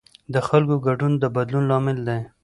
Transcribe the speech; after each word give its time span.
د 0.33 0.35
خلکو 0.47 0.75
ګډون 0.85 1.11
د 1.17 1.23
بدلون 1.35 1.63
لامل 1.71 1.97
دی 2.07 2.19